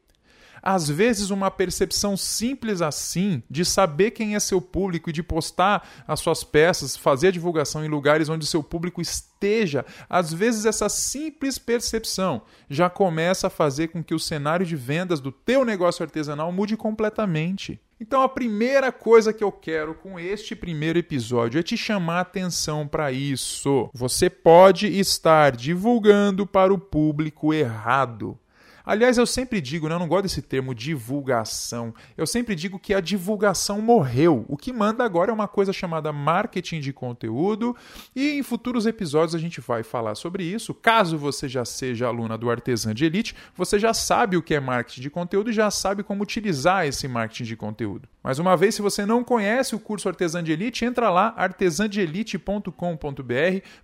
Às 0.70 0.86
vezes, 0.86 1.30
uma 1.30 1.50
percepção 1.50 2.14
simples 2.14 2.82
assim, 2.82 3.42
de 3.48 3.64
saber 3.64 4.10
quem 4.10 4.34
é 4.34 4.38
seu 4.38 4.60
público 4.60 5.08
e 5.08 5.12
de 5.14 5.22
postar 5.22 5.88
as 6.06 6.20
suas 6.20 6.44
peças, 6.44 6.94
fazer 6.94 7.28
a 7.28 7.30
divulgação 7.30 7.82
em 7.82 7.88
lugares 7.88 8.28
onde 8.28 8.46
seu 8.46 8.62
público 8.62 9.00
esteja, 9.00 9.86
às 10.10 10.30
vezes 10.30 10.66
essa 10.66 10.90
simples 10.90 11.56
percepção 11.56 12.42
já 12.68 12.90
começa 12.90 13.46
a 13.46 13.50
fazer 13.50 13.88
com 13.88 14.04
que 14.04 14.14
o 14.14 14.18
cenário 14.18 14.66
de 14.66 14.76
vendas 14.76 15.20
do 15.20 15.32
teu 15.32 15.64
negócio 15.64 16.02
artesanal 16.02 16.52
mude 16.52 16.76
completamente. 16.76 17.80
Então 17.98 18.20
a 18.20 18.28
primeira 18.28 18.92
coisa 18.92 19.32
que 19.32 19.42
eu 19.42 19.50
quero 19.50 19.94
com 19.94 20.20
este 20.20 20.54
primeiro 20.54 20.98
episódio 20.98 21.58
é 21.58 21.62
te 21.62 21.78
chamar 21.78 22.20
atenção 22.20 22.86
para 22.86 23.10
isso. 23.10 23.88
Você 23.94 24.28
pode 24.28 24.86
estar 24.86 25.56
divulgando 25.56 26.46
para 26.46 26.74
o 26.74 26.78
público 26.78 27.54
errado. 27.54 28.38
Aliás, 28.88 29.18
eu 29.18 29.26
sempre 29.26 29.60
digo, 29.60 29.86
né, 29.86 29.94
eu 29.94 29.98
não 29.98 30.08
gosto 30.08 30.22
desse 30.22 30.40
termo 30.40 30.74
divulgação. 30.74 31.94
Eu 32.16 32.26
sempre 32.26 32.54
digo 32.54 32.78
que 32.78 32.94
a 32.94 33.02
divulgação 33.02 33.82
morreu. 33.82 34.46
O 34.48 34.56
que 34.56 34.72
manda 34.72 35.04
agora 35.04 35.30
é 35.30 35.34
uma 35.34 35.46
coisa 35.46 35.74
chamada 35.74 36.10
marketing 36.10 36.80
de 36.80 36.90
conteúdo, 36.90 37.76
e 38.16 38.38
em 38.38 38.42
futuros 38.42 38.86
episódios 38.86 39.34
a 39.34 39.38
gente 39.38 39.60
vai 39.60 39.82
falar 39.82 40.14
sobre 40.14 40.42
isso. 40.42 40.72
Caso 40.72 41.18
você 41.18 41.46
já 41.46 41.66
seja 41.66 42.06
aluna 42.06 42.38
do 42.38 42.50
Artesã 42.50 42.94
de 42.94 43.04
Elite, 43.04 43.36
você 43.54 43.78
já 43.78 43.92
sabe 43.92 44.38
o 44.38 44.42
que 44.42 44.54
é 44.54 44.60
marketing 44.60 45.02
de 45.02 45.10
conteúdo 45.10 45.50
e 45.50 45.52
já 45.52 45.70
sabe 45.70 46.02
como 46.02 46.22
utilizar 46.22 46.86
esse 46.86 47.06
marketing 47.06 47.44
de 47.44 47.56
conteúdo. 47.56 48.08
Mais 48.24 48.38
uma 48.38 48.56
vez, 48.56 48.74
se 48.74 48.80
você 48.80 49.04
não 49.04 49.22
conhece 49.22 49.74
o 49.74 49.78
curso 49.78 50.08
Artesã 50.08 50.42
de 50.42 50.52
Elite, 50.52 50.86
entra 50.86 51.10
lá 51.10 51.34
artesandeelite.com.br 51.36 52.72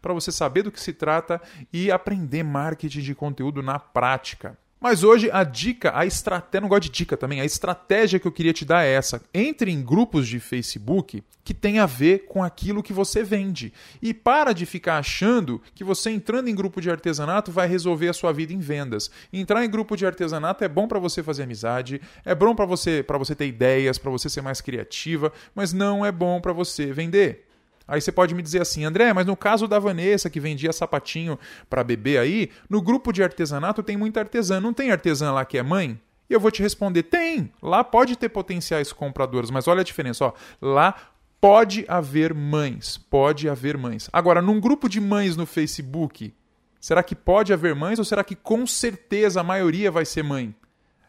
para 0.00 0.14
você 0.14 0.32
saber 0.32 0.62
do 0.62 0.72
que 0.72 0.80
se 0.80 0.94
trata 0.94 1.42
e 1.70 1.90
aprender 1.90 2.42
marketing 2.42 3.00
de 3.00 3.14
conteúdo 3.14 3.62
na 3.62 3.78
prática. 3.78 4.56
Mas 4.84 5.02
hoje 5.02 5.30
a 5.32 5.44
dica, 5.44 5.98
a 5.98 6.04
estratégia, 6.04 6.60
não 6.60 6.68
gosto 6.68 6.82
de 6.82 6.90
dica 6.90 7.16
também, 7.16 7.40
a 7.40 7.44
estratégia 7.46 8.20
que 8.20 8.28
eu 8.28 8.30
queria 8.30 8.52
te 8.52 8.66
dar 8.66 8.84
é 8.84 8.92
essa. 8.92 9.22
Entre 9.32 9.70
em 9.70 9.82
grupos 9.82 10.28
de 10.28 10.38
Facebook 10.38 11.24
que 11.42 11.54
tem 11.54 11.78
a 11.78 11.86
ver 11.86 12.26
com 12.26 12.44
aquilo 12.44 12.82
que 12.82 12.92
você 12.92 13.22
vende. 13.22 13.72
E 14.02 14.12
para 14.12 14.52
de 14.52 14.66
ficar 14.66 14.98
achando 14.98 15.58
que 15.74 15.82
você 15.82 16.10
entrando 16.10 16.48
em 16.48 16.54
grupo 16.54 16.82
de 16.82 16.90
artesanato 16.90 17.50
vai 17.50 17.66
resolver 17.66 18.10
a 18.10 18.12
sua 18.12 18.30
vida 18.30 18.52
em 18.52 18.58
vendas. 18.58 19.10
Entrar 19.32 19.64
em 19.64 19.70
grupo 19.70 19.96
de 19.96 20.04
artesanato 20.04 20.62
é 20.62 20.68
bom 20.68 20.86
para 20.86 20.98
você 20.98 21.22
fazer 21.22 21.44
amizade, 21.44 21.98
é 22.22 22.34
bom 22.34 22.54
para 22.54 22.66
você, 22.66 23.02
para 23.02 23.16
você 23.16 23.34
ter 23.34 23.46
ideias, 23.46 23.96
para 23.96 24.10
você 24.10 24.28
ser 24.28 24.42
mais 24.42 24.60
criativa, 24.60 25.32
mas 25.54 25.72
não 25.72 26.04
é 26.04 26.12
bom 26.12 26.42
para 26.42 26.52
você 26.52 26.92
vender. 26.92 27.43
Aí 27.86 28.00
você 28.00 28.10
pode 28.10 28.34
me 28.34 28.42
dizer 28.42 28.62
assim, 28.62 28.84
André, 28.84 29.12
mas 29.12 29.26
no 29.26 29.36
caso 29.36 29.68
da 29.68 29.78
Vanessa 29.78 30.30
que 30.30 30.40
vendia 30.40 30.72
sapatinho 30.72 31.38
para 31.68 31.84
bebê 31.84 32.18
aí, 32.18 32.50
no 32.68 32.80
grupo 32.80 33.12
de 33.12 33.22
artesanato 33.22 33.82
tem 33.82 33.96
muita 33.96 34.20
artesã. 34.20 34.60
Não 34.60 34.72
tem 34.72 34.90
artesã 34.90 35.32
lá 35.32 35.44
que 35.44 35.58
é 35.58 35.62
mãe? 35.62 36.00
E 36.28 36.32
eu 36.32 36.40
vou 36.40 36.50
te 36.50 36.62
responder: 36.62 37.04
tem. 37.04 37.52
Lá 37.62 37.84
pode 37.84 38.16
ter 38.16 38.28
potenciais 38.28 38.92
compradores, 38.92 39.50
mas 39.50 39.68
olha 39.68 39.82
a 39.82 39.84
diferença, 39.84 40.26
ó. 40.26 40.32
Lá 40.60 40.94
pode 41.40 41.84
haver 41.86 42.32
mães, 42.32 42.96
pode 42.96 43.48
haver 43.50 43.76
mães. 43.76 44.08
Agora, 44.10 44.40
num 44.40 44.58
grupo 44.58 44.88
de 44.88 44.98
mães 44.98 45.36
no 45.36 45.44
Facebook, 45.44 46.32
será 46.80 47.02
que 47.02 47.14
pode 47.14 47.52
haver 47.52 47.74
mães 47.74 47.98
ou 47.98 48.04
será 48.04 48.24
que 48.24 48.34
com 48.34 48.66
certeza 48.66 49.42
a 49.42 49.44
maioria 49.44 49.90
vai 49.90 50.06
ser 50.06 50.22
mãe? 50.22 50.54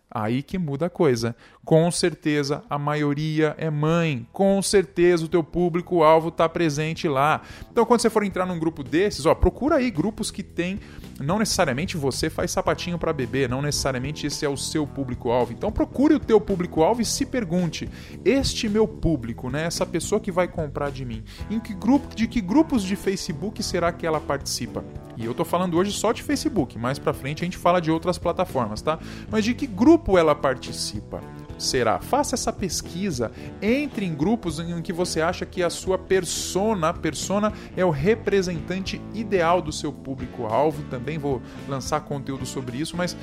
Aí 0.09 0.43
que 0.43 0.57
muda 0.57 0.85
a 0.85 0.89
coisa. 0.89 1.35
Com 1.65 1.89
certeza 1.91 2.63
a 2.69 2.77
maioria 2.77 3.55
é 3.57 3.69
mãe. 3.69 4.27
Com 4.31 4.61
certeza 4.61 5.25
o 5.25 5.27
teu 5.27 5.43
público-alvo 5.43 6.29
está 6.29 6.47
presente 6.47 7.07
lá. 7.07 7.41
Então, 7.71 7.85
quando 7.85 8.01
você 8.01 8.09
for 8.09 8.23
entrar 8.23 8.45
num 8.45 8.59
grupo 8.59 8.83
desses, 8.83 9.25
ó, 9.25 9.33
procura 9.33 9.77
aí 9.77 9.89
grupos 9.89 10.31
que 10.31 10.43
tem. 10.43 10.79
Não 11.19 11.39
necessariamente 11.39 11.97
você 11.97 12.29
faz 12.29 12.51
sapatinho 12.51 12.99
para 12.99 13.11
bebê, 13.11 13.47
não 13.47 13.61
necessariamente 13.61 14.27
esse 14.27 14.45
é 14.45 14.49
o 14.49 14.57
seu 14.57 14.85
público-alvo. 14.85 15.53
Então, 15.53 15.71
procure 15.71 16.13
o 16.13 16.19
teu 16.19 16.39
público-alvo 16.39 17.01
e 17.01 17.05
se 17.05 17.25
pergunte: 17.25 17.89
este 18.23 18.69
meu 18.69 18.87
público, 18.87 19.49
né, 19.49 19.65
essa 19.65 19.85
pessoa 19.85 20.21
que 20.21 20.31
vai 20.31 20.47
comprar 20.47 20.91
de 20.91 21.03
mim, 21.03 21.23
em 21.49 21.59
que 21.59 21.73
grupo, 21.73 22.15
de 22.15 22.27
que 22.27 22.41
grupos 22.41 22.83
de 22.83 22.95
Facebook 22.95 23.61
será 23.63 23.91
que 23.91 24.05
ela 24.05 24.19
participa? 24.19 24.83
E 25.17 25.25
eu 25.25 25.33
tô 25.33 25.45
falando 25.45 25.77
hoje 25.77 25.91
só 25.91 26.11
de 26.11 26.21
Facebook, 26.21 26.77
mais 26.77 26.99
para 26.99 27.13
frente 27.13 27.43
a 27.43 27.45
gente 27.45 27.57
fala 27.57 27.79
de 27.79 27.89
outras 27.91 28.17
plataformas, 28.17 28.81
tá? 28.81 28.99
Mas 29.29 29.43
de 29.45 29.53
que 29.53 29.67
grupo 29.67 30.17
ela 30.17 30.35
participa? 30.35 31.21
será? 31.57 31.99
Faça 31.99 32.35
essa 32.35 32.51
pesquisa, 32.51 33.31
entre 33.61 34.05
em 34.05 34.13
grupos 34.13 34.59
em 34.59 34.81
que 34.81 34.93
você 34.93 35.21
acha 35.21 35.45
que 35.45 35.63
a 35.63 35.69
sua 35.69 35.97
persona, 35.97 36.93
persona 36.93 37.53
é 37.75 37.85
o 37.85 37.89
representante 37.89 39.01
ideal 39.13 39.61
do 39.61 39.71
seu 39.71 39.91
público-alvo. 39.91 40.83
Também 40.89 41.17
vou 41.17 41.41
lançar 41.67 42.01
conteúdo 42.01 42.45
sobre 42.45 42.77
isso, 42.77 42.95
mas 42.97 43.15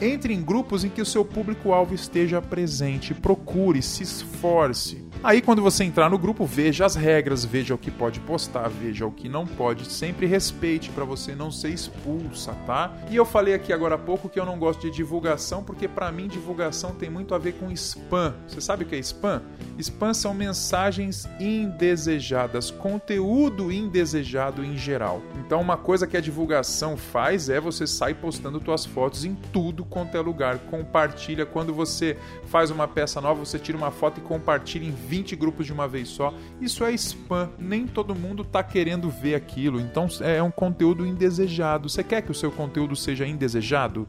entre 0.00 0.34
em 0.34 0.42
grupos 0.42 0.84
em 0.84 0.88
que 0.88 1.00
o 1.00 1.06
seu 1.06 1.24
público-alvo 1.24 1.94
esteja 1.94 2.42
presente, 2.42 3.14
procure, 3.14 3.82
se 3.82 4.02
esforce. 4.02 5.06
Aí, 5.24 5.40
quando 5.40 5.62
você 5.62 5.82
entrar 5.82 6.10
no 6.10 6.18
grupo, 6.18 6.44
veja 6.44 6.84
as 6.84 6.94
regras, 6.94 7.44
veja 7.44 7.74
o 7.74 7.78
que 7.78 7.90
pode 7.90 8.20
postar, 8.20 8.68
veja 8.68 9.06
o 9.06 9.10
que 9.10 9.28
não 9.28 9.46
pode. 9.46 9.90
Sempre 9.90 10.26
respeite 10.26 10.90
para 10.90 11.04
você 11.04 11.34
não 11.34 11.50
ser 11.50 11.70
expulsa, 11.70 12.52
tá? 12.66 12.94
E 13.10 13.16
eu 13.16 13.24
falei 13.24 13.54
aqui 13.54 13.72
agora 13.72 13.94
há 13.94 13.98
pouco 13.98 14.28
que 14.28 14.38
eu 14.38 14.46
não 14.46 14.58
gosto 14.58 14.82
de 14.82 14.90
divulgação, 14.90 15.64
porque 15.64 15.88
para 15.88 16.12
mim 16.12 16.28
divulgação 16.28 16.94
tem 16.94 17.08
muito 17.08 17.34
a 17.34 17.38
ver 17.38 17.54
com 17.54 17.70
spam. 17.72 18.34
Você 18.46 18.60
sabe 18.60 18.84
o 18.84 18.86
que 18.86 18.94
é 18.94 18.98
spam? 18.98 19.42
Spam 19.78 20.14
são 20.14 20.34
mensagens 20.34 21.26
indesejadas, 21.40 22.70
conteúdo 22.70 23.72
indesejado 23.72 24.62
em 24.64 24.76
geral. 24.76 25.22
Então, 25.44 25.60
uma 25.60 25.76
coisa 25.76 26.06
que 26.06 26.16
a 26.16 26.20
divulgação 26.20 26.96
faz 26.96 27.48
é 27.48 27.58
você 27.58 27.86
sair 27.86 28.14
postando 28.14 28.62
suas 28.62 28.84
fotos 28.84 29.24
em 29.24 29.34
tudo 29.52 29.85
quanto 29.86 30.16
é 30.16 30.20
lugar. 30.20 30.58
Compartilha 30.70 31.46
quando 31.46 31.72
você 31.72 32.16
faz 32.46 32.70
uma 32.70 32.86
peça 32.86 33.20
nova, 33.20 33.44
você 33.44 33.58
tira 33.58 33.76
uma 33.76 33.90
foto 33.90 34.18
e 34.18 34.22
compartilha 34.22 34.86
em 34.86 34.90
20 34.90 35.36
grupos 35.36 35.66
de 35.66 35.72
uma 35.72 35.88
vez 35.88 36.08
só. 36.08 36.34
Isso 36.60 36.84
é 36.84 36.92
spam. 36.92 37.50
Nem 37.58 37.86
todo 37.86 38.14
mundo 38.14 38.42
está 38.42 38.62
querendo 38.62 39.08
ver 39.08 39.34
aquilo. 39.34 39.80
Então 39.80 40.06
é 40.20 40.42
um 40.42 40.50
conteúdo 40.50 41.06
indesejado. 41.06 41.88
Você 41.88 42.02
quer 42.02 42.22
que 42.22 42.30
o 42.30 42.34
seu 42.34 42.50
conteúdo 42.50 42.94
seja 42.94 43.26
indesejado? 43.26 44.08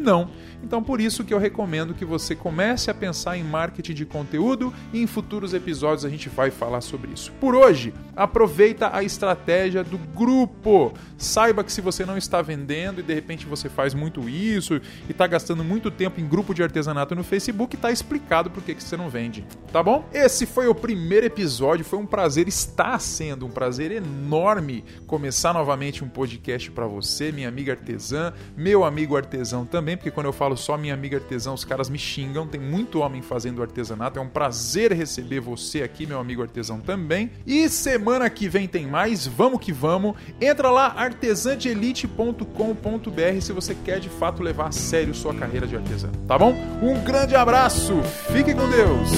Não. 0.00 0.30
Então 0.62 0.82
por 0.82 1.00
isso 1.00 1.24
que 1.24 1.32
eu 1.32 1.38
recomendo 1.38 1.94
que 1.94 2.04
você 2.04 2.34
comece 2.34 2.90
a 2.90 2.94
pensar 2.94 3.36
em 3.36 3.44
marketing 3.44 3.94
de 3.94 4.06
conteúdo 4.06 4.72
e 4.92 5.02
em 5.02 5.06
futuros 5.06 5.54
episódios 5.54 6.04
a 6.04 6.08
gente 6.08 6.28
vai 6.28 6.50
falar 6.50 6.80
sobre 6.80 7.12
isso. 7.12 7.32
Por 7.40 7.54
hoje, 7.54 7.94
aproveita 8.14 8.94
a 8.94 9.02
estratégia 9.02 9.82
do 9.82 9.98
grupo. 9.98 10.92
Saiba 11.16 11.64
que 11.64 11.72
se 11.72 11.80
você 11.80 12.04
não 12.04 12.16
está 12.16 12.42
vendendo 12.42 13.00
e 13.00 13.02
de 13.02 13.14
repente 13.14 13.46
você 13.46 13.68
faz 13.68 13.94
muito 13.94 14.28
isso 14.28 14.80
e 15.08 15.12
está 15.12 15.26
gastando 15.26 15.64
muito 15.64 15.90
tempo 15.90 16.20
em 16.20 16.28
grupo 16.28 16.54
de 16.54 16.62
artesanato 16.62 17.14
no 17.14 17.24
Facebook, 17.24 17.76
está 17.76 17.90
explicado 17.90 18.50
por 18.50 18.62
que 18.62 18.74
você 18.74 18.96
não 18.96 19.08
vende. 19.08 19.44
Tá 19.72 19.82
bom? 19.82 20.08
Esse 20.12 20.46
foi 20.46 20.68
o 20.68 20.74
primeiro 20.74 21.26
episódio, 21.26 21.84
foi 21.84 21.98
um 21.98 22.06
prazer, 22.06 22.48
está 22.48 22.98
sendo 22.98 23.46
um 23.46 23.50
prazer 23.50 23.90
enorme 23.90 24.84
começar 25.06 25.52
novamente 25.52 26.04
um 26.04 26.08
podcast 26.08 26.70
para 26.70 26.86
você, 26.86 27.32
minha 27.32 27.48
amiga 27.48 27.72
artesã, 27.72 28.32
meu 28.56 28.84
amigo 28.84 29.16
artesão 29.16 29.64
também 29.64 29.89
também, 29.90 29.96
porque 29.96 30.10
quando 30.10 30.26
eu 30.26 30.32
falo 30.32 30.56
só 30.56 30.76
minha 30.76 30.92
amiga 30.94 31.16
artesã, 31.16 31.52
os 31.52 31.64
caras 31.64 31.88
me 31.90 31.98
xingam. 31.98 32.46
Tem 32.46 32.60
muito 32.60 33.00
homem 33.00 33.20
fazendo 33.22 33.60
artesanato. 33.62 34.18
É 34.18 34.22
um 34.22 34.28
prazer 34.28 34.92
receber 34.92 35.40
você 35.40 35.82
aqui, 35.82 36.06
meu 36.06 36.20
amigo 36.20 36.42
artesão 36.42 36.80
também. 36.80 37.30
E 37.46 37.66
semana 37.68 38.28
que 38.30 38.48
vem 38.48 38.68
tem 38.68 38.86
mais. 38.86 39.26
Vamos 39.26 39.60
que 39.60 39.72
vamos. 39.72 40.14
Entra 40.40 40.70
lá 40.70 40.94
artesandeelite.com.br 40.96 43.40
se 43.40 43.52
você 43.52 43.74
quer 43.74 43.98
de 44.00 44.08
fato 44.08 44.42
levar 44.42 44.68
a 44.68 44.72
sério 44.72 45.14
sua 45.14 45.34
carreira 45.34 45.66
de 45.66 45.76
artesã, 45.76 46.10
tá 46.26 46.38
bom? 46.38 46.54
Um 46.82 47.02
grande 47.02 47.34
abraço. 47.34 48.00
Fique 48.32 48.54
com 48.54 48.66
Deus. 48.68 49.10